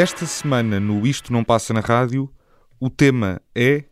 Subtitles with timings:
[0.00, 2.26] Esta semana no Isto Não Passa na Rádio,
[2.80, 3.84] o tema é.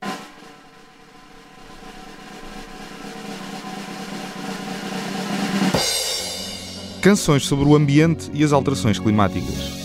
[7.02, 9.77] Canções sobre o ambiente e as alterações climáticas.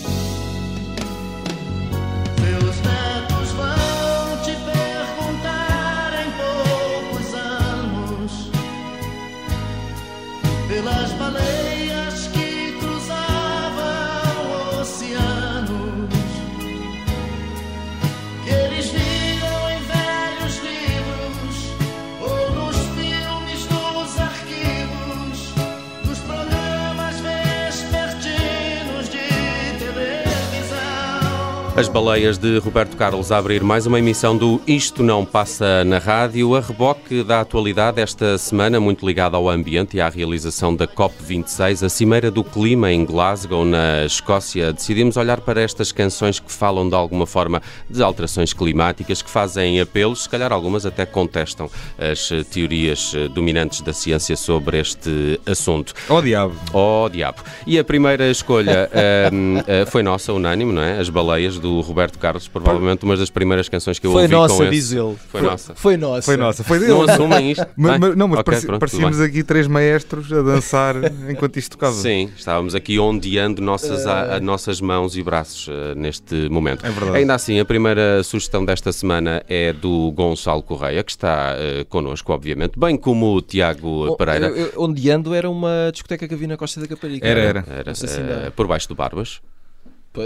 [32.04, 36.54] Baleias de Roberto Carlos a abrir mais uma emissão do Isto Não Passa na Rádio,
[36.54, 41.82] a reboque da atualidade esta semana, muito ligada ao ambiente e à realização da COP26,
[41.82, 44.70] a Cimeira do Clima em Glasgow, na Escócia.
[44.70, 49.80] Decidimos olhar para estas canções que falam de alguma forma de alterações climáticas, que fazem
[49.80, 55.40] apelos, se calhar algumas até contestam as eh, teorias eh, dominantes da ciência sobre este
[55.46, 55.94] assunto.
[56.10, 56.54] Oh diabo!
[56.74, 57.42] Oh, diabo.
[57.66, 60.98] E a primeira escolha ahm, ah, foi nossa, unânime, não é?
[61.00, 64.54] As Baleias, do Roberto Carlos, provavelmente uma das primeiras canções que eu Foi ouvi nossa,
[64.56, 64.70] com esse...
[64.72, 65.14] diz ele.
[65.28, 65.74] Foi nossa.
[65.74, 66.22] Foi nossa.
[66.22, 66.92] Foi nossa, foi dele.
[66.92, 67.66] Não assumem isto?
[67.76, 70.96] Mas- Bem, mas- não, mas ok, pareci- pronto, parecíamos aqui três maestros a dançar
[71.30, 71.94] enquanto isto tocava.
[71.94, 76.84] Sim, estávamos aqui ondeando nossas, a- a- nossas mãos e braços ah, neste momento.
[76.84, 77.18] É verdade.
[77.18, 82.32] Ainda assim, a primeira sugestão desta semana é do Gonçalo Correia, que está ah, connosco,
[82.32, 84.46] obviamente, bem como o Tiago Oh, Pereira.
[84.48, 87.26] eu- eu- onde ando era uma discoteca que havia na Costa da Caparica.
[87.26, 87.64] Era, era.
[87.68, 89.40] Era, se ah, ainda- por baixo do Barbas,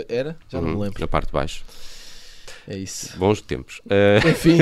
[0.08, 0.36] Era?
[0.48, 1.00] Já não Uhum, me lembro.
[1.00, 1.64] na parte de baixo.
[2.66, 3.16] É isso.
[3.18, 3.80] Bons tempos.
[3.88, 4.58] Ah, Enfim,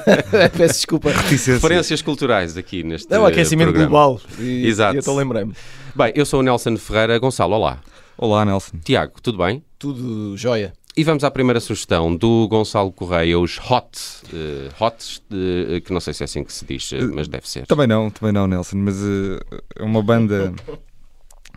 [0.56, 1.10] peço desculpa.
[1.10, 3.88] Referências culturais aqui neste É o aquecimento programa.
[3.90, 4.20] global.
[4.38, 4.94] E, Exato.
[4.94, 5.52] E eu estou a lembrar-me.
[5.94, 7.18] Bem, eu sou o Nelson Ferreira.
[7.18, 7.78] Gonçalo, olá.
[8.16, 8.78] Olá, Nelson.
[8.82, 9.62] Tiago, tudo bem?
[9.78, 10.72] Tudo jóia.
[10.96, 13.98] E vamos à primeira sugestão do Gonçalo Correia, os Hot.
[14.32, 17.66] eh, hots, eh, que não sei se é assim que se diz, mas deve ser.
[17.66, 19.40] Também não, também não, Nelson, mas eh,
[19.78, 20.52] é uma banda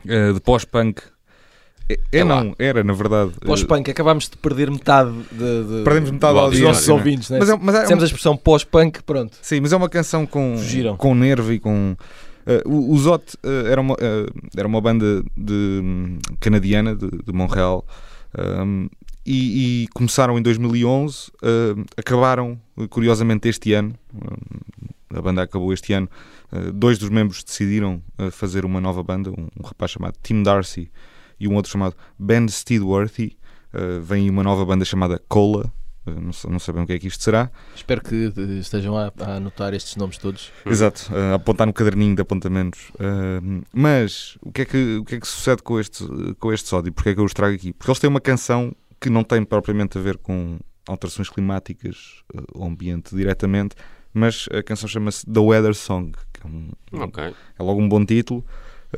[0.05, 1.01] de pós-punk.
[1.87, 2.43] É, é É lá.
[2.43, 3.31] não, era na verdade.
[3.45, 5.37] Pós-punk, acabámos de perder metade de,
[5.77, 6.93] de- Perdemos metade do dos nossos né?
[6.93, 7.29] ouvintes.
[7.29, 7.39] Né?
[7.39, 9.37] Mas é, mas é Dissemos uma- a expressão pós-punk, pronto.
[9.41, 10.97] Sim, mas é uma canção com, Fugiram.
[10.97, 11.95] com nervo e com.
[12.47, 14.25] eh, o Zot eh, era, uma, eh,
[14.57, 15.53] era uma banda de,
[15.83, 17.85] hum, canadiana de, de Montreal
[18.63, 18.87] um,
[19.25, 22.59] e, e começaram em 2011, eh, acabaram
[22.89, 23.93] curiosamente este ano.
[24.13, 26.09] eh, a banda acabou este ano.
[26.73, 30.89] dois dos membros decidiram fazer uma nova banda, um, um rapaz chamado Tim Darcy
[31.39, 33.37] e um outro chamado Ben Steedworthy.
[33.73, 35.71] Eh, vem uma nova banda chamada Cola.
[36.07, 37.51] Eh, não, sei- não sabem o que é que isto será.
[37.75, 40.51] Espero que eh, estejam a, a anotar estes nomes todos.
[40.65, 42.91] Exato, eh, apontar no caderninho de apontamentos.
[43.73, 46.03] Mas o que, é que, o que é que sucede com este,
[46.39, 46.91] com este sódio?
[46.93, 47.73] Porque é que eu os trago aqui?
[47.73, 50.57] Porque eles têm uma canção que não tem propriamente a ver com
[50.87, 52.23] alterações climáticas
[52.53, 53.75] ou ambiente diretamente,
[54.13, 56.71] mas a canção chama-se The Weather Song, que é, um-
[57.03, 57.23] Ok.
[57.23, 58.45] é logo um bom título.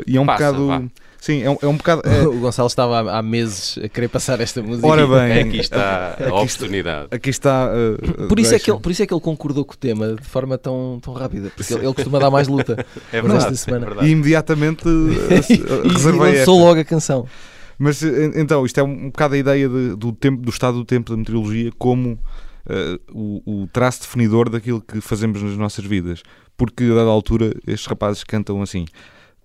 [0.05, 0.67] E é um Passa, bocado.
[0.67, 0.83] vá.
[1.19, 2.01] Sim, é um, é um bocado.
[2.05, 4.87] é- o Gonçalo estava há, há meses a querer passar esta música.
[4.87, 7.07] ora bem, Aqui está a oportunidade.
[7.11, 7.69] aqui está.
[7.73, 10.13] eh, Por isso, é que ele, por isso é que ele concordou com o tema
[10.15, 11.51] de forma tão, tão rápida.
[11.55, 12.85] Porque ele, ele costuma dar mais luta.
[13.11, 13.45] É verdade.
[13.45, 13.85] esta semana.
[13.85, 14.07] é verdade.
[14.07, 17.25] E imediatamente e, reservei e lançou logo a canção.
[17.79, 20.85] Mas eh, então, isto é um bocado a ideia de- do, tempo, do estado do
[20.85, 22.17] tempo da meteorologia como
[22.69, 26.21] eh, o, o traço definidor daquilo que fazemos nas nossas vidas.
[26.57, 28.85] Porque, a dada altura, estes rapazes cantam assim: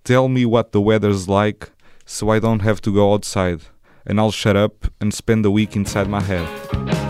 [0.05, 1.71] Tell me what the weather's like,
[2.05, 3.61] so I don't have to go outside,
[4.05, 7.02] and I'll shut up and spend a week inside my head.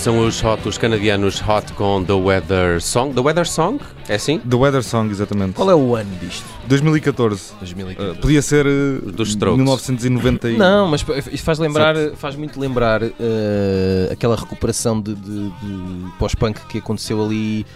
[0.00, 3.12] São os Hot, os canadianos Hot com The Weather Song.
[3.14, 3.78] The Weather Song?
[4.08, 4.38] É assim?
[4.38, 5.52] The Weather Song, exatamente.
[5.54, 6.44] Qual é o ano disto?
[6.68, 7.52] 2014.
[7.58, 8.10] 2014.
[8.18, 9.58] Uh, podia ser uh, Dos Strokes.
[9.58, 10.56] 1990 e...
[10.56, 16.60] Não, mas isto faz lembrar, faz muito lembrar eh, aquela recuperação de, de- de pós-punk
[16.66, 17.66] que aconteceu ali.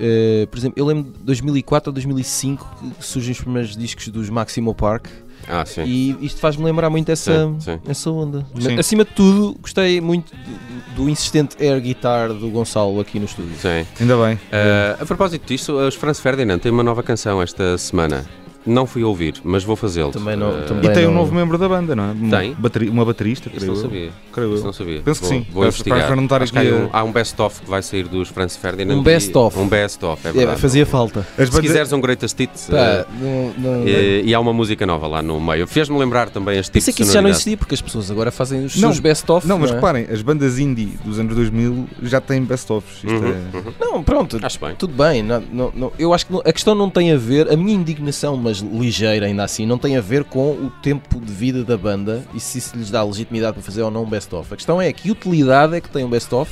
[0.00, 4.30] eh, por exemplo, eu lembro de 2004 ou 2005 que surgem os primeiros discos dos
[4.30, 5.06] Maximo Park
[5.48, 5.82] Ah, sim.
[5.84, 7.80] e isto faz-me lembrar muito essa, Sim, sim.
[7.86, 8.46] essa onda.
[8.58, 8.78] Sim.
[8.78, 13.56] Acima de tudo, gostei muito do, do insistente air guitar do Gonçalo aqui no estúdio.
[13.58, 13.86] Sim.
[14.00, 14.34] Ainda bem.
[14.34, 18.24] Uh, a propósito disto, os Franz Ferdinand têm uma nova canção esta semana.
[18.66, 20.10] Não fui ouvir, mas vou fazê-lo.
[20.10, 22.12] Também não- Uh, também- E tem um não- novo membro da banda, não é?
[22.12, 22.54] Uma, Tem?
[22.54, 23.82] bateri- uma baterista, Isso creio não eu.
[23.82, 24.10] sabia.
[24.32, 24.66] Creio Isso eu.
[24.66, 25.02] não sabia.
[25.02, 25.46] Penso que sim.
[25.50, 26.16] Vou Para- investigar.
[26.16, 28.96] não um, há um best-of que vai sair dos Franz Ferdinand.
[28.96, 29.58] Um best-of.
[29.58, 30.60] Um best-of, é É, verdade.
[30.60, 31.20] fazia falta.
[31.20, 34.52] As Se bandas- quiseres um Greatest Hits, Pá, uh, não- não- e, e há uma
[34.52, 35.66] música nova lá no meio.
[35.66, 38.10] Fez-me lembrar também este tipo Pensei de que isso já não existia porque as pessoas
[38.10, 39.46] agora fazem os Não, seus best-of.
[39.46, 39.74] Não, mas é?
[39.74, 43.04] reparem, as bandas indie dos anos 2000 já têm best-ofs.
[43.04, 43.72] Uhum, é- uhum.
[43.78, 44.74] Não, pronto, Acho bem.
[44.76, 45.22] tudo bem.
[45.22, 47.74] não- não- não- eu acho que não- a questão não tem a ver, a minha
[47.74, 51.76] indignação, mas ligeira ainda assim, não tem a ver com o tempo de vida da
[51.76, 54.52] banda e se isso lhes dá legitimidade para fazer ou não um best-of.
[54.52, 56.50] A questão é que utilidade é que tem um best-of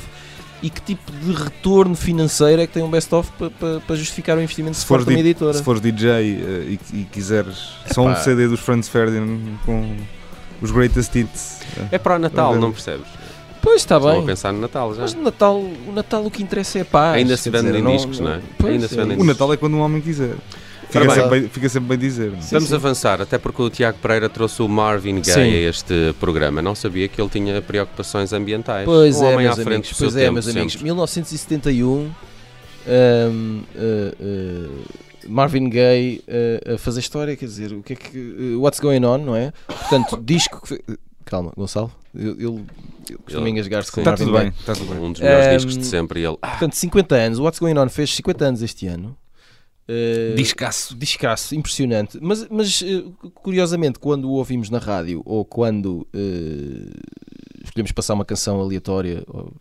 [0.61, 4.37] e que tipo de retorno financeiro é que tem um best-of para, para- para justificar
[4.37, 5.53] o investimento Se de uma di- editora.
[5.53, 7.57] se fores DJ eh, e, e quiseres
[7.93, 8.21] só um Epá.
[8.21, 9.95] CD dos Franz Ferdinand com
[10.61, 11.59] os Greatest Hits.
[11.77, 13.07] eh, É para o Natal, não percebes?
[13.61, 14.25] Pois está Estou a bem.
[14.25, 15.01] pensar no Natal já.
[15.03, 17.15] Mas no Natal, o Natal o que interessa é a paz.
[17.15, 18.41] Ainda se vendem discos, não é?
[18.57, 20.35] Pois, Ainda se vendem O Natal é quando um homem quiser.
[21.01, 22.33] Fica, sempre, bem, fica sempre bem dizer.
[22.37, 22.41] é?
[22.41, 22.75] Sim, Vamos sim.
[22.75, 25.41] avançar, até porque o Tiago Pereira trouxe o Marvin Gaye Sim.
[25.65, 26.61] a este programa.
[26.61, 28.85] Não sabia que ele tinha preocupações ambientais.
[28.85, 29.93] Pois um é, homem meus à frente amigos.
[29.97, 30.73] Pois é, tempo, meus amigos.
[30.73, 30.83] sempre.
[30.85, 32.11] 1971,
[32.87, 34.83] hum, uh, uh,
[35.27, 38.17] Marvin Gaye uh, a fazer história, quer dizer, o que é que.
[38.17, 39.51] uh, what's going on, não é?
[39.67, 40.79] Portanto, disco que.
[41.25, 41.91] Calma, Gonçalo.
[42.13, 42.65] Ele, ele,
[43.09, 44.01] ele costuma engasgar-se com sim.
[44.01, 44.49] Está Marvin tudo Gaye.
[44.51, 44.99] bem, está tudo bem.
[44.99, 46.19] Um dos melhores Ehm, discos de sempre.
[46.23, 47.39] Ele, Portanto, 50 anos.
[47.39, 49.17] O What's Going On fez 50 anos este ano.
[49.87, 50.95] Uh, Discaço.
[50.95, 52.17] Discaço, impressionante.
[52.21, 56.89] Mas, mas eh, curiosamente, quando o ouvimos na rádio ou quando eh,
[57.63, 59.51] escolhemos passar uma canção aleatória, ou,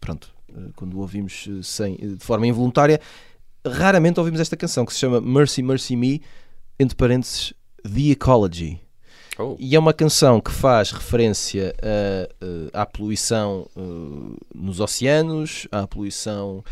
[0.00, 3.00] pronto, eh, quando o ouvimos eh, sem, de forma involuntária,
[3.66, 6.22] raramente ouvimos esta canção que se chama Mercy, Mercy Me,
[6.78, 8.78] entre parênteses, The Ecology.
[9.38, 13.80] oh, E é uma canção que faz referência a, eh, à poluição eh,
[14.54, 16.62] nos oceanos, à poluição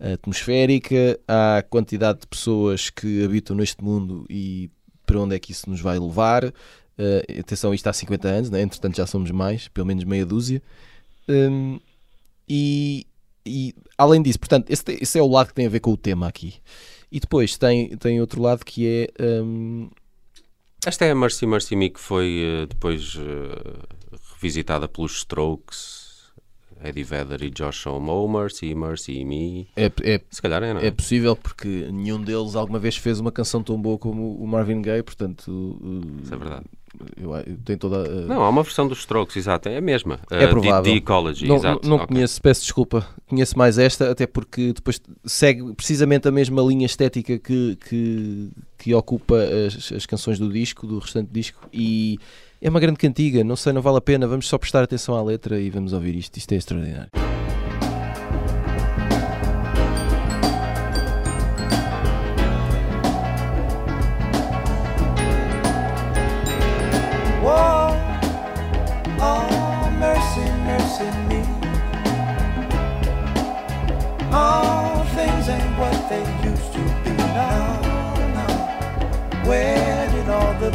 [0.00, 4.70] atmosférica, à quantidade de pessoas que habitam neste mundo e
[5.04, 6.52] para onde é que isso nos vai levar.
[6.98, 8.60] Eh, atenção, isto há 50 anos, né?
[8.60, 10.60] entretanto já somos mais, pelo menos meia dúzia.
[11.28, 11.78] Hum,
[12.48, 13.06] e,
[13.46, 15.96] e, além disso, portanto, esse, esse é o lado que tem a ver com o
[15.96, 16.54] tema aqui.
[17.10, 19.42] E depois tem, tem outro lado que é.
[19.42, 19.88] hum,
[20.84, 26.07] Esta é a Mercy Mercy Me que foi eh, depois eh, revisitada pelos Strokes,
[26.82, 28.08] Eddie Vedder e Josh Homme.
[28.10, 29.68] Oh, Mercy, Mercy Me.
[29.76, 30.86] é, é Se calhar é, não é?
[30.86, 34.80] É possível porque nenhum deles alguma vez fez uma canção tão boa como o Marvin
[34.82, 36.64] Gaye, portanto uh, Isso é verdade.
[37.16, 40.20] eu, eu tenho toda a- Não, há uma versão dos Strokes, exato, é a mesma.
[40.30, 40.82] É Eh, provável.
[40.92, 41.88] The, Ecology, não, exato.
[41.88, 42.06] não ok.
[42.08, 47.38] conheço, peço desculpa, conheço mais esta, até porque depois segue precisamente a mesma linha estética
[47.38, 52.18] que, que, que ocupa as, as canções do disco, do restante disco, e
[52.60, 55.22] é uma grande cantiga, não sei, não vale a pena, vamos só prestar atenção à
[55.22, 57.10] letra e vamos ouvir isto, isto é extraordinário.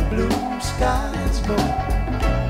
[0.10, 1.66] Blue skies slow.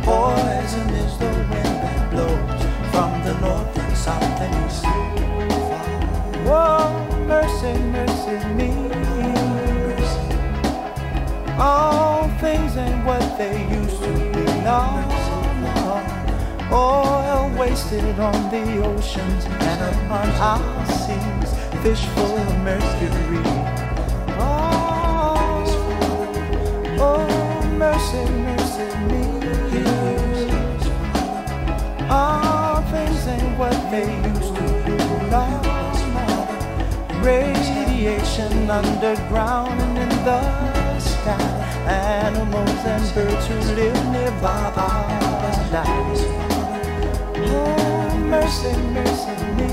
[0.03, 4.85] Poison is the wind that blows from the north and south and east.
[6.45, 6.89] Oh,
[7.27, 8.71] mercy, mercy me.
[11.57, 14.43] All things and what they used to be.
[16.75, 21.51] Oh, oil wasted on the oceans and upon our seas.
[21.83, 23.43] Fish full of mercury.
[24.39, 25.65] Oh,
[26.99, 28.52] oh mercy, mercy.
[28.83, 29.23] Mercy me.
[32.09, 34.97] All things ain't what they used to be
[35.31, 35.61] now.
[37.21, 41.49] Radiation underground and in the sky.
[41.87, 46.43] Animals and birds who live nearby are dying.
[47.45, 49.71] Oh, mercy, mercy me.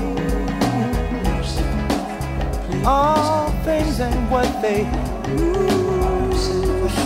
[2.85, 4.85] All things ain't what they
[5.27, 6.63] used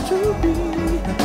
[0.10, 0.85] to be.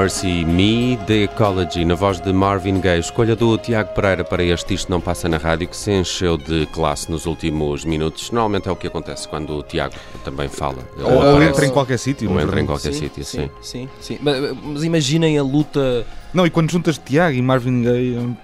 [0.00, 3.00] Mercy, Me, The Ecology, na voz de Marvin Gaye.
[3.00, 6.66] Escolha do Tiago Pereira para este Isto Não Passa na Rádio, que se encheu de
[6.66, 8.30] classe nos últimos minutos.
[8.30, 10.86] Normalmente é o que acontece quando o Tiago também fala.
[10.98, 12.30] Ele Ou, ou aparece, entra em qualquer sítio.
[12.30, 13.48] ou entra em qualquer sítio, sim.
[13.62, 14.18] sim, sim.
[14.20, 16.06] Mas, mas imaginem a luta.
[16.34, 18.36] Não, e quando juntas Tiago e Marvin Gaye, hum,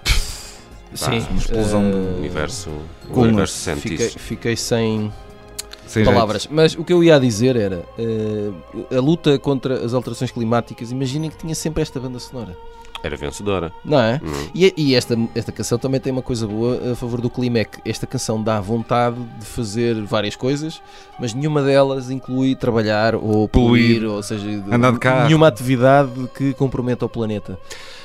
[0.95, 2.69] Sim, uma explosão eh, O universo,
[3.09, 5.11] o Com- universo Fiquei, fiquei sem
[5.93, 6.47] sem palavras.
[6.51, 8.51] Mas o que eu ia dizer era eh,
[8.95, 10.91] a luta contra as alterações climáticas.
[10.91, 12.57] Imaginem que tinha sempre esta banda sonora,
[13.03, 13.71] Era vencedora.
[13.83, 14.19] não é?
[14.23, 14.49] Hum.
[14.55, 17.65] E, e esta, esta canção também tem uma coisa boa a favor do clima: é
[17.65, 20.81] que esta canção dá vontade de fazer várias coisas,
[21.19, 25.27] mas nenhuma delas inclui trabalhar ou poluir, Poluir, ou seja, andar de carro.
[25.27, 27.57] nenhuma atividade que comprometa o planeta.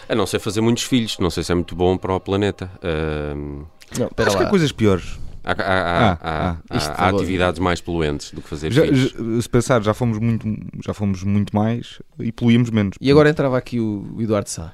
[0.09, 2.71] A não ser fazer muitos filhos, não sei se é muito bom para o planeta.
[2.83, 3.65] Ahm,
[3.99, 4.49] Não, Acho que lá.
[4.49, 5.19] há coisas piores.
[5.53, 8.83] Há Ah, há- ah, isto há atividades mais poluentes do que fazer já-
[9.41, 10.47] se pensar, já fomos muito,
[10.85, 12.97] já fomos muito mais e poluímos menos.
[13.01, 14.73] E agora entrava aqui o Eduardo Sá,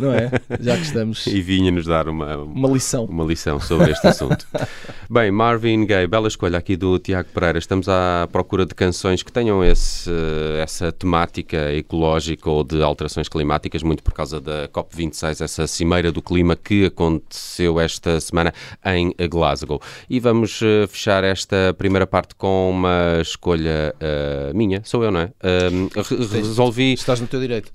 [0.00, 0.30] não é?
[0.60, 1.26] Já que estamos.
[1.32, 3.04] E vinha-nos dar uma, Uma lição.
[3.06, 4.46] uma lição sobre este assunto.
[5.10, 7.58] Bem, Marvin Gaye, bela escolha aqui do Tiago Pereira.
[7.58, 10.10] Estamos à procura de canções que tenham esse,
[10.62, 16.22] essa temática ecológica ou de alterações climáticas, muito por causa da COP26, essa cimeira do
[16.22, 18.52] clima que aconteceu esta semana
[18.84, 19.71] em Glasgow.
[20.10, 25.20] E vamos eh, fechar esta primeira parte com uma escolha eh, minha, sou eu, não
[25.20, 25.32] é?
[25.42, 27.72] Ahm, re- resolvi Estás no teu direito.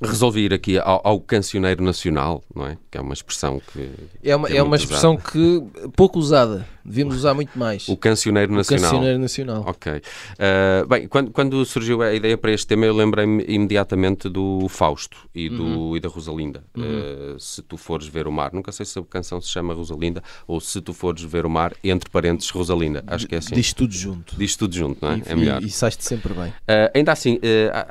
[0.00, 2.78] resolvi ir aqui ao, ao cancioneiro nacional, não é?
[2.90, 3.90] Que é uma expressão que.
[4.22, 5.62] É uma, que é uma muito expressão que
[5.96, 6.66] pouco usada.
[6.88, 7.88] Devíamos usar muito mais.
[7.88, 8.82] O cancioneiro O nacional.
[8.90, 9.64] cancioneiro nacional.
[9.66, 9.92] Ok.
[9.92, 15.16] Uh, bem, quando, quando surgiu a ideia para este tema, eu lembrei-me imediatamente do Fausto
[15.34, 15.96] e, do, Uhum.
[15.96, 16.64] e da Rosalinda.
[16.76, 20.22] Uh, se tu fores ver o mar, nunca sei se a canção se chama Rosalinda
[20.46, 23.04] ou se tu fores ver o mar, entre parênteses, Rosalinda.
[23.06, 23.54] Acho que é assim.
[23.54, 24.34] Diz tudo junto.
[24.36, 25.18] Diz tudo junto, não é?
[25.18, 25.62] E, é melhor.
[25.62, 26.48] e, e sais-te sempre bem.
[26.48, 27.38] Uh, ainda assim,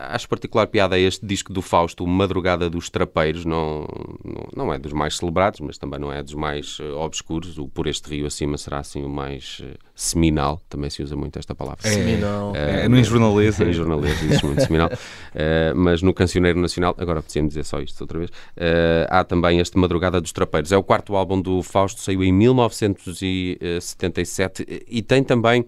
[0.10, 3.46] acho particular piada a este disco do Fausto, o Madrugada dos Trapeiros.
[3.46, 3.88] Não,
[4.24, 7.58] não, não é dos mais celebrados, mas também não é dos mais obscuros.
[7.58, 10.60] O Por Este Rio Acima será assim o mais uh, seminal.
[10.70, 11.88] Também se usa muito esta palavra.
[11.88, 12.56] Seminal.
[12.56, 13.66] É, no em jornalista.
[13.66, 14.90] Em jornalês diz muito seminal.
[14.90, 19.60] Uh, mas no Cancioneiro Nacional, agora apetecia-me dizer só isto outra vez, uh, há também
[19.60, 20.72] este Madrugada dos Trapeiros.
[20.72, 25.66] É o quarto álbum do Fausto, saiu em 1977 e tem também é, é,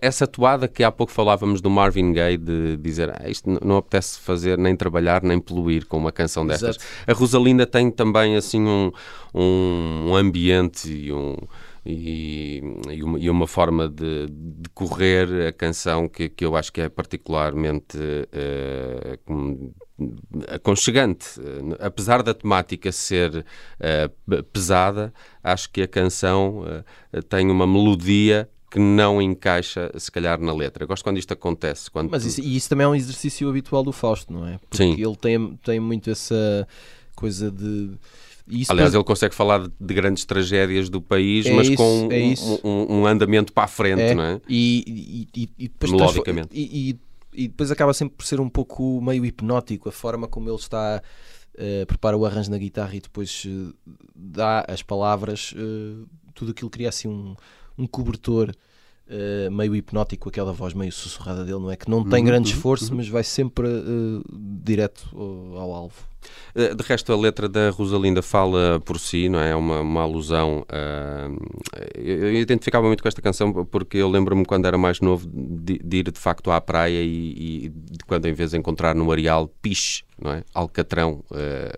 [0.00, 4.18] essa toada que há pouco falávamos do Marvin Gaye de dizer ah, isto não apetece
[4.18, 6.76] fazer nem trabalhar nem poluir com uma canção destas.
[6.76, 6.84] Exato.
[7.06, 8.90] A Rosalinda tem também assim um,
[9.34, 11.36] um ambiente e um
[11.84, 12.60] e,
[12.90, 16.80] e uma, e uma forma de, de correr a canção que, que eu acho que
[16.82, 17.96] é particularmente
[19.24, 19.72] com-
[20.48, 21.40] aconchegante.
[21.40, 23.44] Eh, Apesar da temática ser
[24.28, 25.12] p- pesada,
[25.42, 26.64] acho que a canção
[27.12, 30.84] eh, tem uma melodia que não encaixa, se calhar, na letra.
[30.84, 31.90] Eu gosto quando isto acontece.
[31.90, 34.58] Quando Mas isso, e isso também é um exercício habitual do Fausto, não é?
[34.58, 34.92] Porque Sim.
[34.92, 36.66] ele tem, tem muito essa
[37.16, 37.90] coisa de.
[38.48, 42.08] isso Aliás, ele consegue falar de, de grandes tragédias do país, É mas isso, com
[42.12, 42.34] é
[42.64, 44.40] um, um- um andamento para a frente, É, não é?
[44.48, 46.48] E, e, e, e depois Melodicamente.
[46.52, 46.90] E,
[47.34, 51.00] e- depois acaba sempre por ser um pouco meio hipnótico a forma como ele está.
[51.56, 53.72] eh, prepara o arranjo na guitarra e depois eh,
[54.14, 57.34] dá as palavras, eh, tudo aquilo cria assim um,
[57.80, 58.52] um cobertor
[59.08, 61.76] eh, meio hipnótico, aquela voz meio sussurrada dele, não é?
[61.76, 62.98] Que não tem Uhum, grande uhum, esforço, uhum.
[62.98, 64.22] mas vai sempre eh,
[64.62, 65.94] direto ao, ao alvo.
[66.54, 69.50] Eh, De resto, a letra da Rosalinda fala por si, não é?
[69.50, 70.64] É uma, uma alusão.
[70.68, 71.28] ah,
[71.94, 75.78] eu, identificava muito com esta canção porque eu lembro-me quando era mais novo de de,
[75.84, 79.10] de ir de facto à praia e, e de quando em vez de encontrar no
[79.12, 80.44] areal piche, não é?
[80.54, 81.24] Alcatrão.
[81.34, 81.70] eh,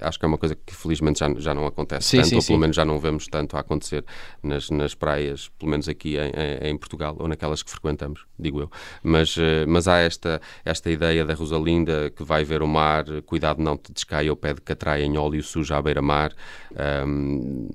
[0.00, 2.40] acho que é uma coisa que felizmente já, já não acontece Sim, tanto, sim, ou
[2.40, 2.46] sim.
[2.48, 4.02] pelo menos já não vemos tanto a acontecer
[4.42, 8.70] nas, nas praias, pelo menos aqui em, em- Portugal, ou naquelas que frequentamos, digo eu.
[9.02, 13.62] Mas, eh, mas há esta, esta ideia da Rosalinda que vai ver o mar, cuidado
[13.62, 16.32] não te descaia o pé de catraia em óleo sujo à beira-mar,
[16.76, 17.68] Ahm,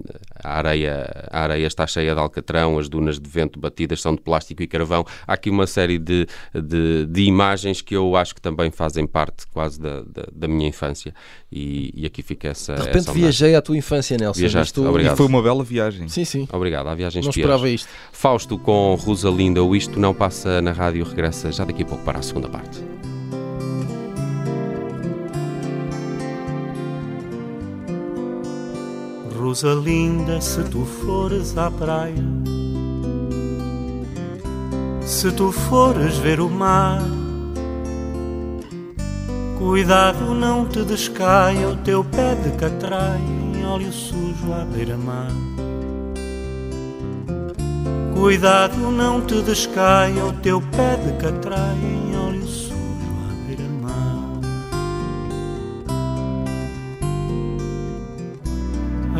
[0.44, 4.22] a, areia, a areia está cheia de alcatrão, as dunas de vento batidas são de
[4.22, 5.04] plástico e carvão.
[5.28, 9.46] Há aqui uma série de, de, de imagens que eu acho que também fazem parte
[9.48, 11.14] quase da, da, da minha infância
[11.52, 14.40] e, e aqui fica essa De repente essa viajei à tua infância, Nelson.
[14.40, 15.14] Viajaste, Estou- obrigado.
[15.14, 16.08] E foi uma bela viagem.
[16.08, 16.48] Sim, sim.
[16.52, 17.88] Obrigado, há viagens Não esperava isto.
[18.12, 22.20] Fausto com Rosalinda, o Isto Não Passa na Rádio regressa já daqui a pouco para
[22.20, 22.82] a segunda parte.
[29.36, 32.24] Rosalinda, se tu fores à praia,
[35.02, 37.02] se tu fores ver o mar,
[39.64, 45.32] cuidado não te descaia o teu pé de catraia em óleo sujo à beira-mar.
[48.14, 54.42] Cuidado não te descaia o teu pé de catraia em óleo sujo à beira-mar.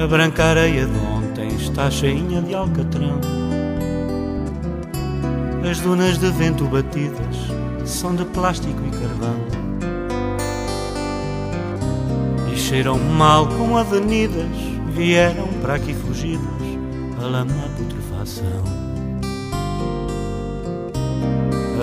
[0.04, 3.22] A branca areia de ontem está cheinha de alcatrão.
[5.72, 7.38] As dunas de vento batidas
[7.86, 9.63] são de plástico e carvão.
[12.64, 14.48] Cheiram mal como avenidas,
[14.96, 16.42] vieram para aqui fugidas,
[17.22, 18.64] a lama putrefação.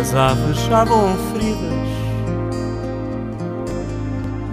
[0.00, 1.70] As aves já vão feridas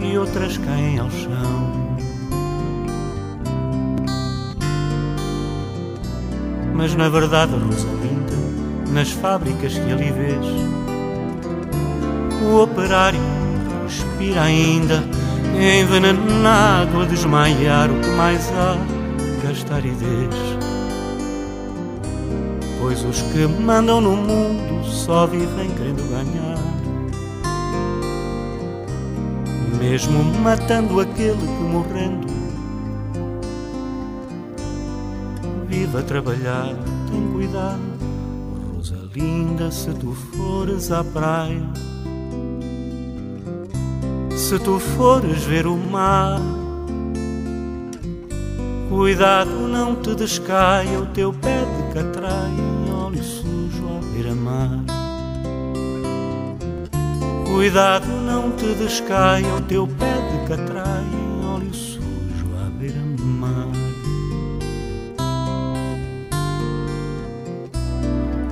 [0.01, 1.97] e outras caem ao chão.
[6.73, 10.45] Mas na verdade, Rosalinda, nas fábricas que ali vês,
[12.51, 13.21] o operário
[13.85, 15.16] respira ainda,
[15.59, 18.77] envenenado a desmaiar o que mais há,
[19.43, 20.35] gastar ideias.
[22.79, 26.57] Pois os que mandam no mundo só vivem querendo ganhar.
[29.79, 32.27] Mesmo matando aquele que morrendo
[35.67, 36.75] vive a trabalhar,
[37.09, 37.79] tem cuidado.
[38.73, 41.61] Rosalinda, se tu fores à praia,
[44.47, 46.39] se tu fores ver o mar,
[48.87, 54.85] cuidado não te descaia o teu pé de catraia óleo sujo à beira-mar.
[57.45, 63.67] Cuidado não te descaia o teu pé de catraia óleo sujo à beira-mar.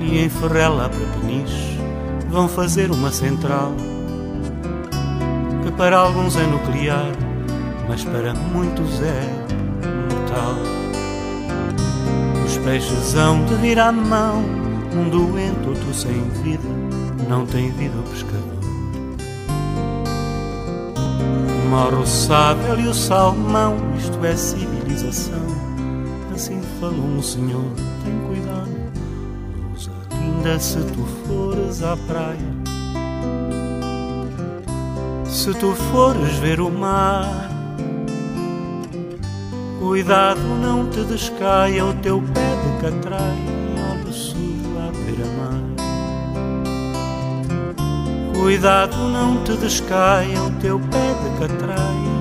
[0.01, 1.79] e em Ferrela para Peniche
[2.29, 3.73] vão fazer uma central
[5.77, 7.11] para alguns é nuclear,
[7.87, 9.45] mas para muitos é
[10.09, 10.55] mortal.
[12.45, 14.43] Os peixes hão de vir à mão,
[14.93, 16.67] um doente, outro sem vida,
[17.27, 18.55] não tem vida o pescador.
[21.69, 25.45] Morre o sábio e o salmão, isto é civilização.
[26.33, 27.71] Assim falou um senhor,
[28.03, 28.69] tem cuidado.
[29.71, 32.54] Rosalinda, se tu fores à praia,
[35.35, 37.49] se tu fores ver o mar,
[39.79, 43.55] cuidado não te descaia o teu pé de catraia
[43.91, 45.61] óleo sujo à beira-mar.
[48.33, 52.14] Cuidado não te descaia o teu pé de catraia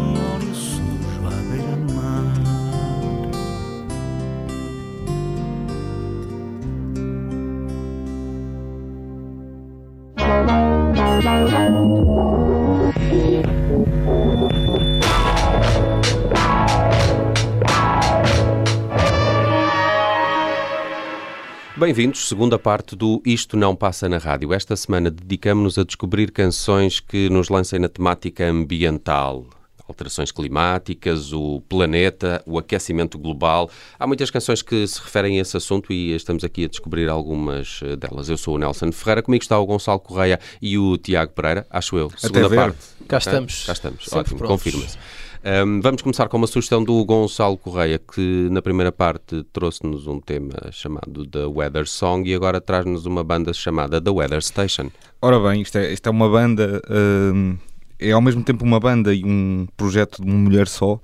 [21.85, 24.55] Bem-vindos, segunda parte do Isto Não Passa na Rádio.
[24.55, 29.45] Esta semana dedicamos-nos a descobrir canções que nos lancem na temática ambiental.
[29.87, 33.69] Alterações climáticas, o planeta, o aquecimento global.
[33.99, 37.81] Há muitas canções que se referem a esse assunto e estamos aqui a descobrir algumas
[37.85, 38.31] eh, delas.
[38.31, 41.99] Eu sou o Nelson Ferreira, comigo está o Gonçalo Correia e o Tiago Pereira, acho
[41.99, 42.11] eu.
[42.17, 42.57] Segunda ver.
[42.57, 42.79] parte.
[43.07, 43.67] Cá estamos.
[43.67, 44.97] Cá estamos, Sempre ótimo, confirma-se.
[45.47, 50.19] Um, vamos começar com uma sugestão do Gonçalo Correia, que na primeira parte trouxe-nos um
[50.19, 54.91] tema chamado The Weather Song e agora traz-nos uma banda chamada The Weather Station.
[55.21, 57.59] Ora bem, isto é, isto é uma banda, hum,
[57.99, 60.99] é ao mesmo tempo uma banda e um projeto de uma mulher só,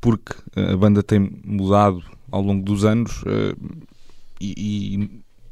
[0.00, 3.54] porque uh, a banda tem mudado ao longo dos anos uh,
[4.40, 4.54] e,
[4.96, 5.10] e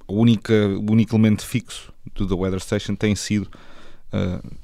[0.09, 3.51] o único elemento fixo do The Weather Station tem sido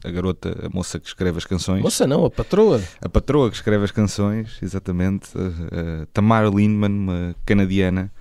[0.05, 1.83] a garota, a moça que escreve as canções.
[1.83, 2.83] Moça não, a patroa.
[3.01, 8.13] A patroa que escreve as canções, exatamente, uh, uh, Tamara Lindman, uma canadiana,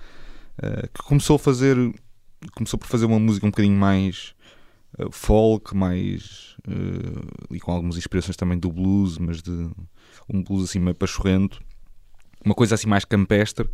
[0.92, 1.76] que começou a fazer,
[2.52, 4.34] começou por fazer uma música um bocadinho mais
[5.12, 6.56] folk, mais
[7.48, 9.70] e com algumas inspirações também do blues, mas de
[10.28, 11.60] um blues assim meio pachorrento,
[12.44, 13.68] uma coisa assim mais campestre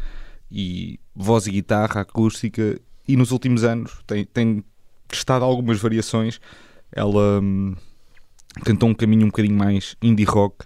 [0.50, 2.78] e voz e guitarra acústica.
[3.06, 4.64] E nos últimos anos tem, tem
[5.08, 6.40] testado algumas variações.
[6.94, 7.74] Ela hum,
[8.62, 10.64] tentou um caminho um bocadinho mais indie rock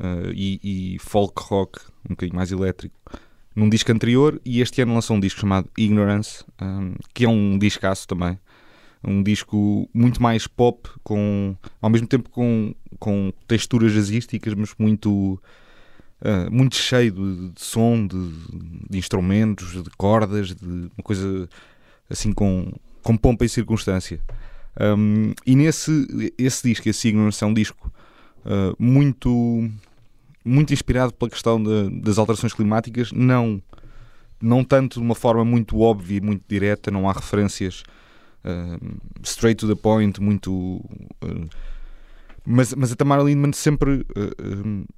[0.00, 2.94] uh, e, e folk rock, um bocadinho mais elétrico,
[3.54, 4.40] num disco anterior.
[4.44, 8.38] E este ano lançou um disco chamado Ignorance, um, que é um discaço também.
[9.02, 15.40] Um disco muito mais pop, com, ao mesmo tempo com, com texturas jazzísticas, mas muito,
[16.22, 18.32] uh, muito cheio de, de som, de,
[18.90, 21.48] de instrumentos, de cordas, de uma coisa
[22.10, 24.20] assim com, com pompa e circunstância.
[24.78, 27.92] Um, e nesse esse disco, esse Ignorance, é um disco
[28.44, 29.68] uh, muito,
[30.44, 33.60] muito inspirado pela questão de- das alterações climáticas, não,
[34.40, 37.82] não tanto de uma forma muito óbvia e muito direta, não há referências
[38.44, 40.52] uh, straight to the point, muito.
[40.52, 41.48] uh,
[42.46, 44.04] mas, mas a Tamara Lindman sempre,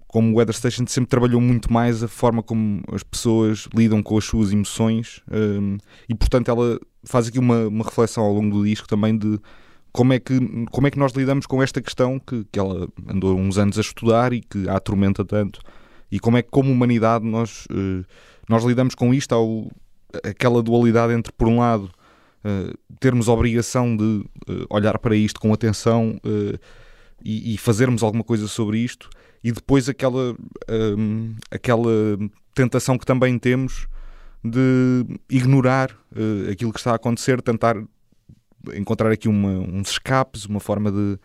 [0.07, 4.25] como Weather Station, sempre trabalhou muito mais a forma como as pessoas lidam com as
[4.25, 5.21] suas emoções
[6.09, 9.39] e, portanto, ela faz aqui uma, uma reflexão ao longo do disco também de
[9.93, 13.37] como é que, como é que nós lidamos com esta questão que, que ela andou
[13.37, 15.61] uns anos a estudar e que a atormenta tanto.
[16.11, 18.05] E como é que como humanidade nós, eh,
[18.49, 19.71] nós lidamos com isto ao,
[20.25, 21.91] aquela dualidade entre por um lado
[22.43, 26.19] eh, termos a obrigação de eh, olhar para isto com atenção
[27.23, 29.11] e, e fazermos alguma coisa sobre isto
[29.45, 30.37] e depois aquela,
[31.51, 31.91] aquela
[32.55, 33.87] tentação que também temos
[34.45, 37.77] de ignorar eh, aquilo que está a acontecer, tentar
[38.75, 41.19] encontrar aqui uma, uns escapes, uma forma de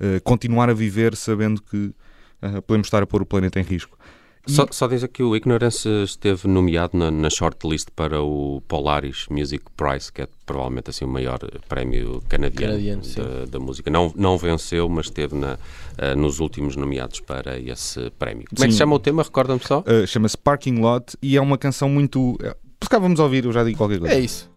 [0.00, 1.94] eh, continuar a viver sabendo que
[2.40, 3.96] eh, podemos estar a pôr o planeta em risco.
[4.44, 9.64] Só, só dizer que o Ignorance esteve nomeado na, na shortlist para o Polaris Music
[9.76, 13.20] Prize, que é provavelmente assim o maior prémio canadiano, Canadiano, sim.
[13.20, 13.88] da, da música.
[13.88, 15.56] Não, não venceu, mas esteve na,
[15.96, 18.44] eh, nos últimos nomeados para esse prémio.
[18.52, 18.72] Como é que Sim.
[18.72, 19.22] se chama o tema?
[19.22, 19.80] Recorda-me só.
[19.80, 22.36] Uh, Chama-se Parking Lot e é uma canção muito.
[22.82, 24.14] Se cá vamos ouvir, eu já digo qualquer coisa.
[24.14, 24.51] É isso.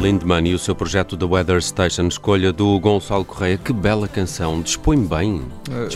[0.00, 3.56] Lindman e o seu projeto The Weather Station, escolha do Gonçalo Correia.
[3.58, 5.42] Que bela canção, dispõe bem.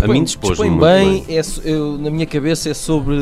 [0.02, 1.36] a mim dispôs dispõe muito bem, bem.
[1.38, 3.16] É, eu- na minha cabeça é sobre,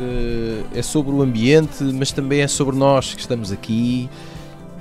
[0.00, 4.08] eh, é sobre o ambiente, mas também é sobre nós que estamos aqui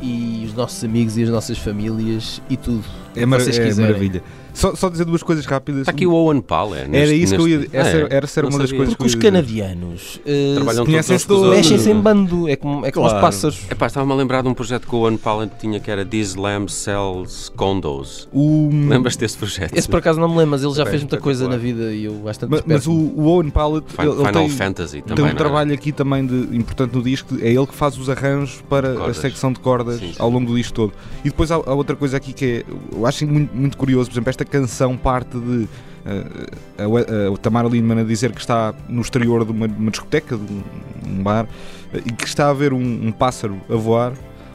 [0.01, 2.83] e os nossos amigos e as nossas famílias e tudo.
[3.15, 4.23] É, mar- vocês é maravilha.
[4.53, 5.81] Só, só dizer duas coisas rápidas.
[5.81, 6.75] Está aqui o Owen Powell.
[6.75, 7.57] é, Era neste- isso que eu ia.
[7.59, 9.41] neste- Essa, É, era- essa era não uma das coisas Porque os que eu ia
[9.41, 9.53] dizer.
[9.63, 11.43] canadianos eh, conhecem-se com os todos.
[11.43, 11.55] outros.
[11.71, 13.25] mexem-se em bando, é como, é como os Claro.
[13.25, 13.59] pássaros.
[13.69, 16.37] Epá, estava-me a lembrar de um projeto que o Owen Powell tinha que era These
[16.37, 18.27] Lamb Cells Condos.
[18.33, 19.75] O, Lembras desse projeto?
[19.75, 21.85] Esse por acaso não me lembro, mas ele já Bem, fez muita coisa na espetacular.
[21.89, 24.91] vida e eu bastante mas, mas o, o Owen Pallet Fin- ele, Final tem, Fantasy
[24.93, 25.23] tem também.
[25.23, 25.37] um não é?
[25.37, 27.35] trabalho aqui também de, importante no disco.
[27.41, 29.17] É ele que faz os arranjos para Cordas.
[29.17, 30.15] a secção de cordas Sim, sim.
[30.19, 30.93] ao longo do disco todo.
[31.23, 34.09] E depois há, há outra coisa aqui que é, eu acho muito, muito curioso.
[34.09, 35.67] Por exemplo, esta canção parte de
[36.06, 39.91] eh, a, We- a Tamara Lindman a dizer que está no exterior de uma, uma
[39.91, 40.63] discoteca, de um,
[41.08, 41.47] um bar,
[41.93, 44.13] eh, e que está a ver um, um pássaro a voar.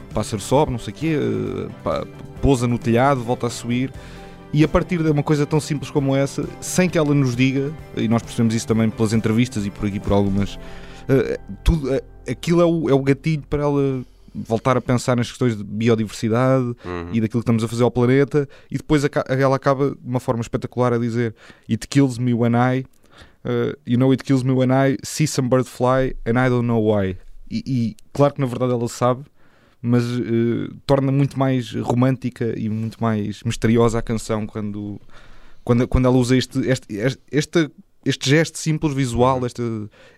[0.09, 2.07] O pássaro sobe, não sei o quê, eh,
[2.41, 3.91] pousa no telhado, volta a subir.
[4.53, 7.71] E a partir de uma coisa tão simples como essa, sem que ela nos diga,
[7.95, 10.57] e nós percebemos isso também pelas entrevistas e por aqui por algumas,
[11.09, 14.01] eh, tudo, eh, aquilo é o, é o gatilho para ela
[14.45, 17.09] voltar a pensar nas questões de biodiversidade Uhum.
[17.13, 20.41] e daquilo que estamos a fazer ao planeta, e depois ela acaba de uma forma
[20.41, 21.33] espetacular a dizer:
[21.69, 22.85] It kills me when I,
[23.45, 26.65] eh, you know, it kills me when I see some bird fly and I don't
[26.67, 27.17] know why.
[27.49, 29.23] E, e claro que na verdade ela sabe,
[29.81, 34.99] mas eh, torna muito mais romântica e muito mais misteriosa a canção quando,
[35.63, 37.69] quando, quando ela usa este, este, este, este,
[38.05, 39.63] este gesto simples visual, esta,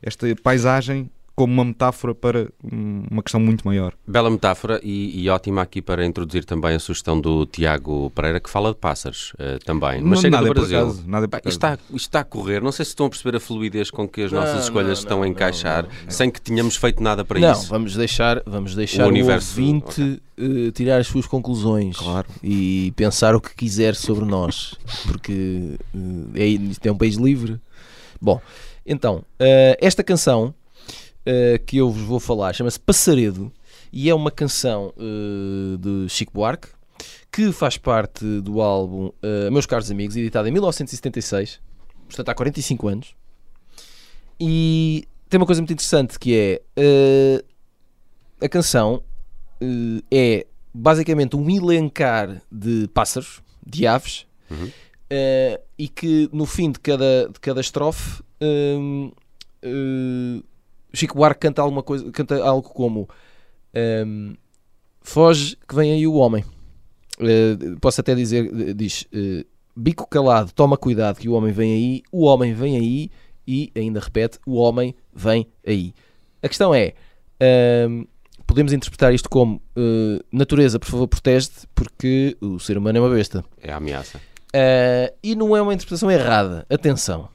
[0.01, 3.93] esta paisagem, como uma metáfora para uma questão muito maior.
[4.05, 8.49] Bela metáfora e, e ótima aqui para introduzir também a sugestão do Tiago Pereira, que
[8.49, 10.01] fala de pássaros eh, também.
[10.01, 10.79] Mas Não- chega nada do é Brasil.
[10.79, 12.61] acaso, nada é Pá, isto, está, isto está a correr.
[12.61, 14.93] Não sei se estão a perceber a fluidez com que as Não, nossas escolhas não,
[14.93, 16.11] estão a não, encaixar, não, não.
[16.11, 17.69] sem que tenhamos feito nada para não, isso.
[17.69, 22.27] vamos deixar, vamos deixar O o, universo- ouvinte eh, tirar as suas conclusões Claro.
[22.43, 24.75] e pensar o que quiser sobre nós,
[25.07, 25.77] porque
[26.35, 27.61] eh, é, é um país livre.
[28.21, 28.41] Bom,
[28.85, 30.53] então, eh, esta canção
[31.25, 33.51] eh, que eu vos vou falar chama-se Passaredo
[33.91, 36.67] e é uma canção eh, de Chico Buarque
[37.31, 41.59] que faz parte do álbum eh, Meus Caros Amigos, editado em 1976,
[42.07, 43.15] portanto há 45 anos.
[44.39, 46.61] E tem uma coisa muito interessante que é
[48.41, 49.03] a canção
[50.11, 54.71] é basicamente um elencar de pássaros, de aves, Uhum.
[55.11, 59.11] eh, e que no fim de cada, de cada estrofe hum,
[59.61, 60.41] eh,
[60.93, 63.07] Chico Buarque canta alguma coisa, canta algo como
[64.05, 64.35] hum,
[65.01, 66.43] foge que vem aí o homem.
[67.19, 71.73] Eh, posso até dizer, eh, diz eh, bico calado, toma cuidado que o homem vem
[71.73, 73.11] aí, o homem vem aí
[73.47, 75.93] e ainda repete, o homem vem aí.
[76.41, 76.93] A questão é,
[77.87, 78.05] hum,
[78.49, 83.09] podemos interpretar isto como eh, natureza, por favor, protege-te, porque o ser humano é uma
[83.09, 83.45] besta.
[83.61, 84.17] É a ameaça.
[84.49, 87.29] Uh, e não é uma interpretação errada, atenção.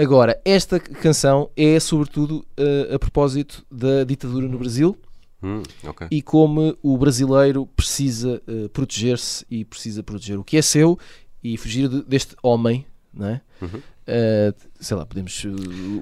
[0.00, 4.96] Agora, esta canção é sobretudo uh, a propósito da ditadura no Brasil
[5.42, 6.06] Hum, ok.
[6.10, 10.96] e como o brasileiro precisa uh, proteger-se e precisa proteger o que é seu
[11.42, 13.40] e fugir de- deste homem, não é?
[13.60, 13.68] Uhum.
[14.08, 15.44] Uh, sei lá, podemos.
[15.44, 15.48] uh,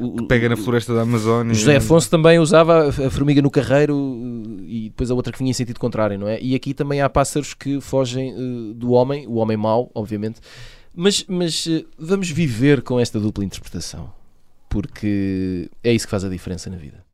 [0.01, 1.53] o- o- Pega na floresta da Amazónia.
[1.55, 5.39] José Afonso também usava a a formiga no carreiro uh, e depois a outra que
[5.39, 6.39] vinha em sentido contrário, não é?
[6.41, 10.39] E aqui também há pássaros que fogem uh, do homem, o homem mau, obviamente.
[10.99, 14.11] Mas, mas uh, vamos viver com esta dupla interpretação,
[14.67, 17.06] porque é isso que faz a diferença na vida.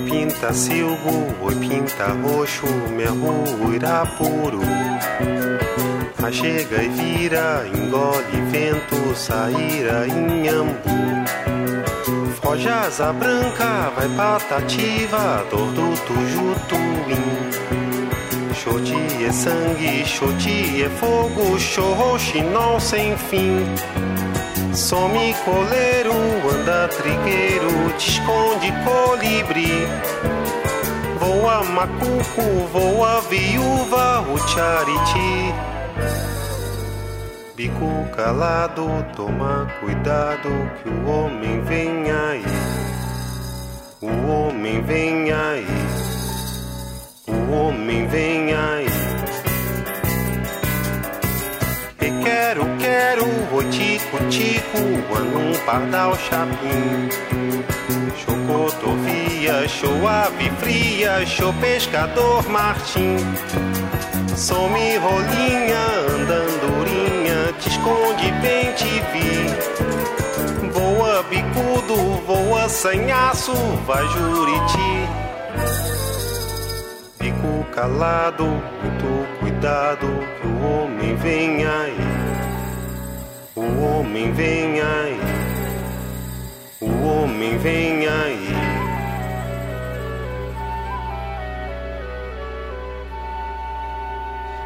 [0.00, 4.62] Pinta silvo, oi pinta roxo, merro irapuru.
[6.22, 10.90] A chega e vira, engole vento, saíra inhambu.
[12.40, 17.52] Foge asa branca, vai patativa, dor do tujutuim.
[18.54, 23.64] Xoti é sangue, xoti é fogo, xorroxinol sem fim.
[24.74, 26.14] Some coleiro,
[26.50, 29.86] anda trigueiro, te esconde colibri.
[31.20, 35.54] Voa macuco, voa viúva, o chariti.
[37.54, 40.48] Bico calado, toma cuidado
[40.82, 42.44] que o homem vem aí.
[44.00, 45.66] O homem vem aí.
[47.28, 48.06] O homem
[54.72, 57.08] rua num pardal chapim.
[58.16, 63.18] Chocotovia, show ave fria, show pescador Martim.
[64.36, 69.32] Some rolinha, andandurinha, te esconde bem te vi.
[70.72, 73.52] Voa bicudo, voa sanhaço,
[73.86, 75.08] vai juriti.
[77.18, 80.06] Fico calado, muito cuidado,
[80.40, 82.11] que o homem vem aí.
[83.82, 85.18] O homem vem aí.
[86.80, 88.46] O homem vem aí.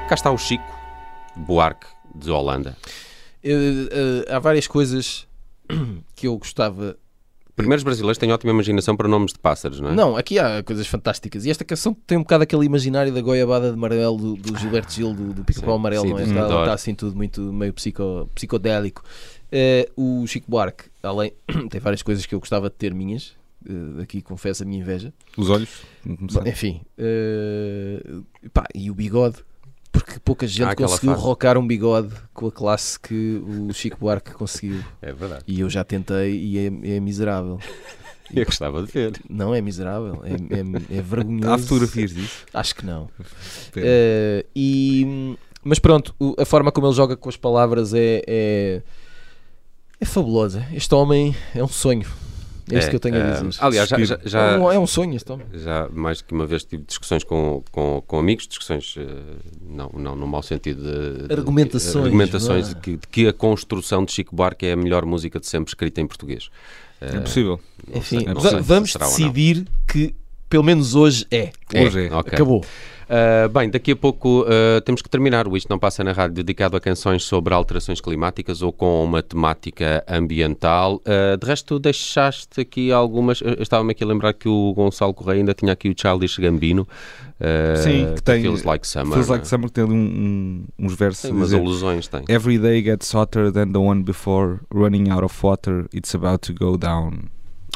[0.07, 0.71] Cá está o Chico
[1.35, 2.77] Buarque de Holanda.
[3.43, 5.27] Eh, eh, há várias coisas
[6.15, 6.99] que eu gostava.
[7.57, 9.95] Primeiros brasileiros têm ótima imaginação para nomes de pássaros, não é?
[9.95, 11.47] Não, aqui há coisas fantásticas.
[11.47, 14.93] E esta canção tem um bocado aquele imaginário da goiabada de amarelo do, do Gilberto
[14.93, 16.25] Gil, do, do Pica-Pau Amarelo, sim, não é?
[16.25, 19.03] Está, está assim tudo muito meio psico, psicodélico.
[19.51, 21.33] Eh, o Chico Buarque, além,
[21.71, 23.35] tem várias coisas que eu gostava de ter minhas.
[23.67, 25.13] eh, aqui confesso a minha inveja.
[25.39, 25.71] Os olhos.
[26.47, 28.03] enfim, eh,
[28.53, 29.39] pá, e o bigode,
[29.97, 31.25] porque pouca gente Ah, conseguiu fase.
[31.25, 34.85] rocar um bigode com a classe que o Chico Buarque conseguiu.
[35.01, 35.43] É verdade.
[35.47, 37.59] E eu já tentei e é, é miserável.
[38.35, 39.13] Eu gostava de ver.
[39.31, 41.49] Não é miserável, é, é, é vergonhoso.
[41.49, 42.45] Há fotografias disso.
[42.53, 43.09] Acho que não.
[43.77, 48.83] Eh, e, mas pronto, a forma como ele joga com as palavras é, é,
[50.01, 50.67] é fabulosa.
[50.73, 52.07] Este homem é um sonho.
[52.71, 53.59] É isto que eu tenho a eh, dizer.
[53.65, 55.47] aliás, já, já, já- É, um, é um sonho este homem.
[55.55, 59.07] já mais do que uma vez tive discussões com, com, com amigos, discussões eh,
[59.69, 64.05] não, não no mau sentido de, de- Argumentações, argumentações de que, de que a construção
[64.05, 66.51] de Chico Buarque é a melhor música de sempre escrita em português.
[67.01, 67.61] É possível.
[67.87, 70.15] Não Enfim, sei- vamos decidir que
[70.49, 71.51] pelo menos hoje é.
[71.75, 72.13] Hoje é.
[72.13, 72.33] ok.
[72.35, 72.65] Acabou.
[73.09, 76.35] Uh, bem, daqui a pouco uh, temos que terminar o Isto Não Passa na Rádio
[76.43, 80.97] dedicado a canções sobre alterações climáticas ou com uma temática ambiental.
[81.07, 83.41] Uh, de resto, deixaste aqui algumas.
[83.41, 86.87] eu Estava-me aqui a lembrar que o Gonçalo Correia ainda tinha aqui o Childish Gambino.
[87.83, 89.13] Sim, que tem- Feels Like Summer.
[89.13, 89.39] Feels não é?
[89.39, 91.23] Like Summer tem ali um- um- uns versos.
[91.23, 92.25] Tem umas dizer, alusões, tem.
[92.29, 94.59] Every day gets hotter than the one before.
[94.73, 97.25] Running out of water, it's about to go down.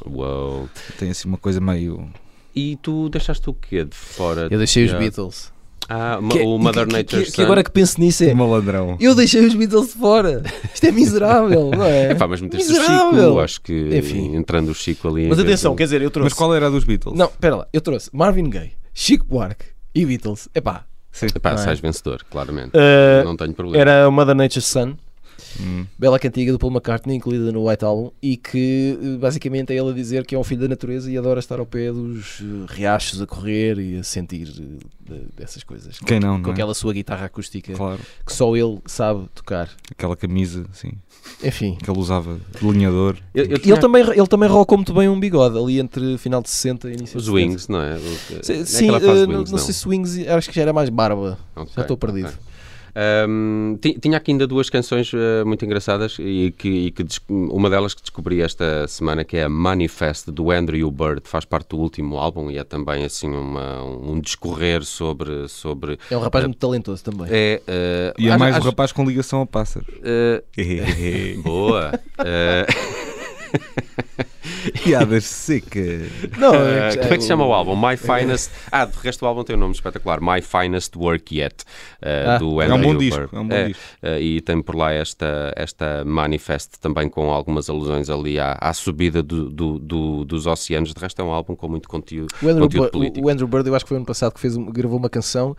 [0.05, 0.69] Uou.
[0.99, 2.09] Tem assim uma coisa meio.
[2.55, 4.49] E tu deixaste o quê de fora?
[4.51, 5.53] Eu deixei os Beatles.
[5.93, 8.33] Ah, Que- o Mother que- Nature que, que agora que penso nisso é.
[8.33, 8.97] Malandrão.
[9.01, 10.43] Eu deixei os Beatles de fora.
[10.73, 12.13] Isto é miserável, não é?
[12.13, 13.25] Epá, mas meteste o Miserável.
[13.29, 14.37] Chico, acho que Enfim.
[14.37, 15.25] entrando o Chico ali.
[15.25, 16.27] em Mas atenção, do- quer dizer, eu trouxe.
[16.27, 17.17] Mas qual era a dos Beatles?
[17.17, 20.49] Não, espera lá, eu trouxe Marvin Gaye, Chico Buarque e Beatles.
[20.55, 21.27] Epá, Sim.
[21.35, 21.57] Epá, é?
[21.57, 22.71] sais vencedor, claramente.
[22.75, 23.81] eh, não tenho problema.
[23.81, 24.95] era o Mother Nature's Son,
[25.61, 25.87] Hum.
[25.99, 29.91] bela cantiga do Paul McCartney, incluída no White Album, e que eh, basicamente é ele
[29.91, 32.45] a dizer que é um filho da natureza e adora estar ao pé dos eh,
[32.69, 35.99] riachos a correr e a sentir eh, de- dessas coisas.
[36.01, 36.53] Quem não, Com não é?
[36.53, 38.01] aquela sua guitarra acústica Claro.
[38.25, 39.69] que só ele sabe tocar.
[39.91, 40.93] Aquela camisa, assim,
[41.43, 41.77] Enfim.
[41.83, 43.17] que ele usava de linhador.
[43.35, 46.17] Eu- eu E tinha ele também, ele também rocou muito bem um bigode ali entre
[46.19, 47.49] final de 60 e início Os de 70.
[47.51, 47.97] Wings, não é?
[47.97, 50.73] O- Sim, sim, eh, de não, Wings, não sei se Wings, acho que já era
[50.73, 51.39] mais barba.
[51.57, 52.29] Ok, Já estou perdido.
[52.29, 52.39] ok.
[53.81, 57.95] Ti- tinha aqui ainda duas canções eh, muito engraçadas e que, e que uma delas
[57.95, 62.17] que descobri esta semana que é a Manifest do Andrew Bird, faz parte do último
[62.19, 67.03] álbum e é também assim uma, um discorrer sobre sobre É um rapaz muito talentoso
[67.05, 67.27] também.
[67.31, 69.95] é, eh, E é acho- mais um acho- rapaz com ligação a pássaros.
[70.03, 70.43] eh,
[71.43, 71.93] boa
[74.85, 76.03] Piadas secas.
[76.39, 77.77] Não, Eh, como é que se chama o álbum?
[77.77, 78.51] My Finest.
[78.73, 80.21] Ah, de resto o álbum tem um nome espetacular.
[80.21, 81.65] My Finest Work Yet.
[82.03, 82.39] eh, Ah.
[82.39, 83.37] do É um Andrew bom disco, Bird.
[83.37, 83.83] é um bom disco.
[84.03, 88.73] eh, e tem por lá esta, esta Manifest também com algumas alusões ali à, à
[88.73, 90.93] subida do, do- do- dos oceanos.
[90.95, 93.27] De resto é um álbum com muito conteúdo, O Andrew, conteúdo Bird, político.
[93.27, 95.57] o Andrew Bird, eu acho que foi ano passado que fez, gravou uma canção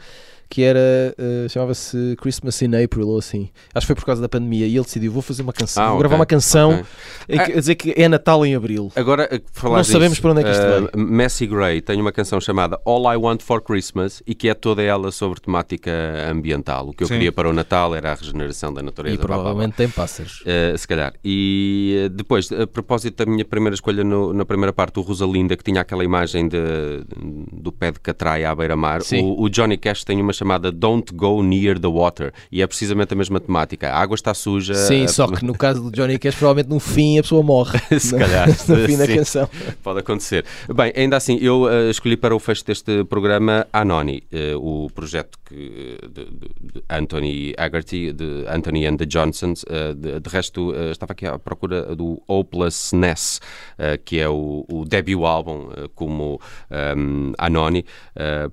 [0.52, 3.50] que era eh, chamava-se Christmas in April ou assim.
[3.74, 5.88] Acho que foi por causa da pandemia e ele decidiu vou fazer uma canção, Ah,
[5.88, 6.84] vou ok, gravar uma canção ok.
[7.30, 8.92] em que- a dizer que é Natal em Abril.
[8.96, 10.90] Agora, eh, falar Não disso, sabemos para onde é que isto eh, vai.
[11.06, 14.82] Messi Gray tem uma canção chamada All I Want for Christmas e que é toda
[14.84, 15.92] ela sobre temática
[16.30, 16.90] ambiental.
[16.90, 17.14] O que eu Sim.
[17.14, 19.16] queria para o Natal era a regeneração da natureza.
[19.16, 19.44] E blá, blá, blá.
[19.46, 20.42] provavelmente tem pássaros.
[20.42, 21.14] Uh, se calhar.
[21.24, 25.56] E uh, depois, a propósito da minha primeira escolha no- na primeira parte, o Rosalinda,
[25.56, 27.06] que tinha aquela imagem de-
[27.54, 31.44] do pé de catraia à beira-mar, o, o Johnny Cash tem uma chamada Don't Go
[31.44, 32.34] Near the Water.
[32.52, 33.90] E é precisamente a mesma temática.
[33.90, 34.74] A água está suja.
[34.74, 37.78] Sim, a- só que no caso do Johnny Cash, provavelmente no fim a pessoa morre.
[38.00, 39.48] se calhar, no fim da canção.
[39.84, 40.44] Pode acontecer.
[40.74, 45.38] Bem, ainda assim, eu eh, escolhi para o fecho deste programa Anoni, eh, o projeto
[45.46, 49.64] que, eh, de, de- Anthony Haggerty, de Anthony and the Johnsons.
[49.96, 53.40] de, de resto, estava aqui à procura do Hopelessness,
[53.78, 56.40] eh, que é o, o debut álbum como
[56.70, 57.86] ehm, Anoni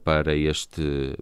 [0.05, 1.15] para este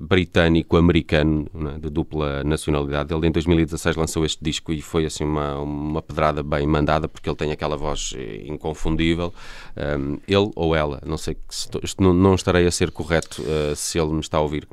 [0.57, 3.13] britânico-americano né, de dupla nacionalidade.
[3.15, 7.29] Ele em 2016 lançou este disco e foi assim uma, uma pedrada bem mandada porque
[7.29, 9.33] ele tem aquela voz eh, inconfundível.
[9.77, 11.69] Um, ele ou ela, não sei se
[12.01, 14.67] não, não estarei a ser correto eh, se ele me está a ouvir,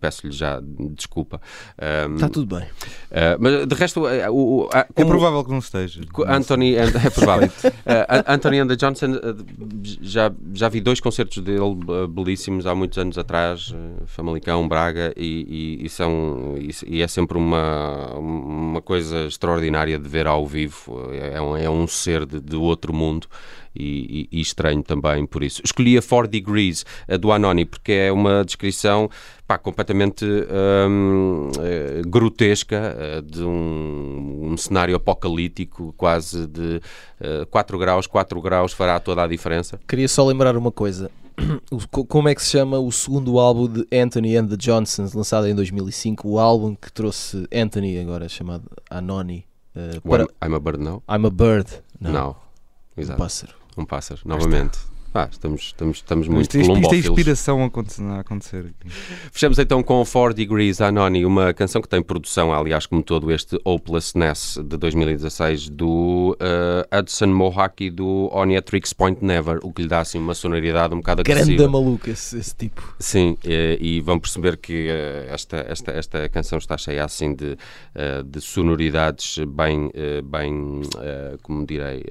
[0.00, 0.60] peço-lhe já
[0.94, 1.40] desculpa.
[2.08, 2.66] Um, Está tudo bem.
[3.10, 6.00] eh, mas de resto, eh, o, É provável que não esteja.
[6.26, 7.48] Anthony and, é provável.
[7.86, 9.12] An- Anthony and the Johnson
[10.00, 11.76] já, já vi dois concertos dele
[12.08, 13.74] belíssimos há muitos anos atrás,
[14.06, 20.08] Famalicão, Braga, e, e- e são, e, e é sempre uma, uma coisa extraordinária de
[20.08, 21.10] ver ao vivo.
[21.12, 23.26] É um, é um ser de, de outro mundo.
[23.76, 25.60] E, e- estranho também por isso.
[25.64, 29.08] Escolhi a 4 Degrees a do Anoni porque é uma descrição
[29.46, 30.24] pá, completamente
[30.88, 36.80] hum, eh, grotesca eh, de um, um cenário apocalíptico, quase de
[37.50, 39.78] 4 graus, 4 graus fará toda a diferença.
[39.86, 41.08] Queria só lembrar uma coisa.
[42.08, 45.54] Como é que se chama o segundo álbum de Anthony and the Johnsons, lançado em
[45.54, 46.28] 2005?
[46.28, 49.46] O álbum que trouxe Anthony, agora chamado Anoni.
[49.74, 51.02] eh, O para I'm, I'm a Bird Now?
[51.08, 51.70] I'm a Bird.
[52.00, 52.30] Não, Não.
[52.96, 53.18] um Exato.
[53.18, 53.52] pássaro.
[53.76, 54.78] Um pássaro, novamente.
[55.14, 58.02] Ah, estamos, estamos, estamos muito Isto, isto, isto é inspiração a acontecer.
[58.02, 58.90] a acontecer aqui.
[59.32, 63.58] Fechamos então com 4 Degrees Anoni, uma canção que tem produção, aliás, como todo este
[63.64, 69.88] Hopelessness de 2016 do eh, Hudson Mohawk e do Oniatrix Point Never, o que lhe
[69.88, 71.56] dá assim uma sonoridade um bocado agressiva.
[71.56, 72.94] Grande maluca esse, esse tipo.
[72.98, 77.56] Sim, eh, e vão perceber que eh, esta, esta, esta canção está cheia assim de,
[77.94, 79.90] eh, de sonoridades bem,
[80.24, 80.82] bem
[81.42, 82.04] como direi,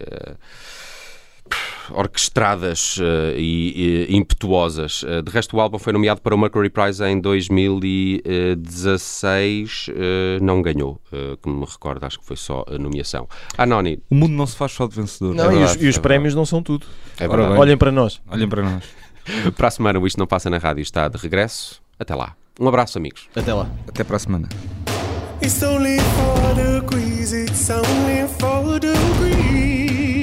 [1.92, 5.04] orquestradas eh, e, e impetuosas.
[5.08, 10.62] Eh, de resto, o álbum foi nomeado para o Mercury Prize em 2016, eh, não
[10.62, 11.02] ganhou,
[11.42, 13.28] que me recordo, acho que foi só a nomeação.
[13.58, 15.34] Anoni, O mundo não se faz só de vencedor.
[15.36, 16.86] Não, e os, verdade, e os é prémios não são tudo.
[17.20, 17.60] é Ora verdade.
[17.60, 18.22] Olhem para nós.
[18.30, 18.84] Olhem para nós.
[19.58, 21.82] Para a semana, o Isto Não Passa na Rádio está de regresso.
[22.00, 22.34] Até lá.
[22.60, 23.28] Um abraço, amigos.
[23.36, 23.70] Até lá.
[23.86, 24.48] Até para a semana.
[25.44, 30.17] It's only four degrees, it's only four degrees.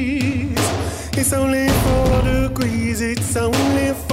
[1.17, 4.04] It's only four degrees, it's only four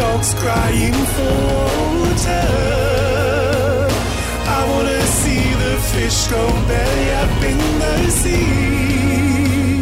[0.00, 1.36] dogs crying for
[2.00, 2.48] water.
[4.56, 9.80] I wanna see the fish go belly up in the sea.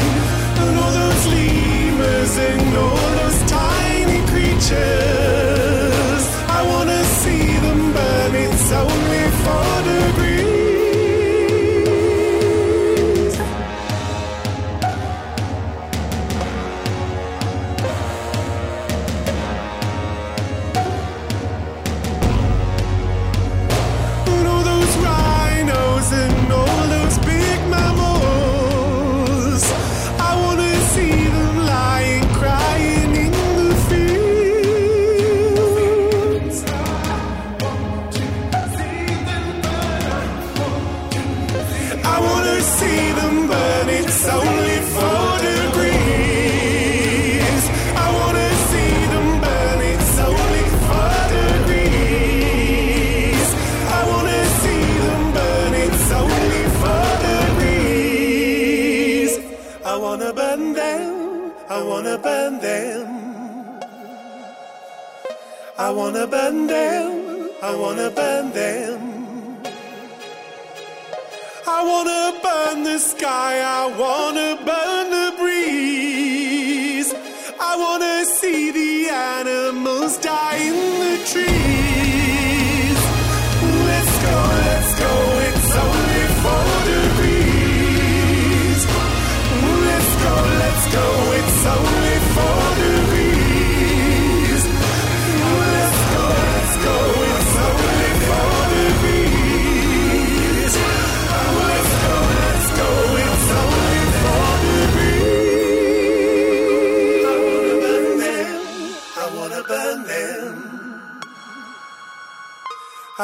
[0.60, 5.47] And all those lemurs and all those tiny creatures.
[65.80, 67.50] I wanna burn them.
[67.62, 69.62] I wanna burn them.
[71.68, 73.60] I wanna burn the sky.
[73.62, 77.14] I wanna burn the breeze.
[77.60, 81.77] I wanna see the animals die in the trees.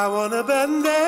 [0.05, 1.04] I wanna bend it.